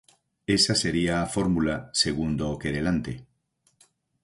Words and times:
Esa 0.57 0.73
sería 0.83 1.15
a 1.21 1.29
fórmula, 1.35 1.75
segundo 2.03 2.43
o 2.53 2.59
querelante. 2.63 3.13